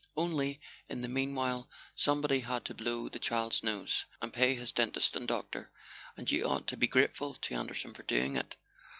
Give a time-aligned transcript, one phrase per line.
[0.17, 0.59] Only,
[0.89, 5.27] in the meanwhile, somebody had to blow the child's nose, and pay his dentist and
[5.27, 5.71] doctor;
[6.17, 8.55] and you ought to be grateful to Anderson for doing it.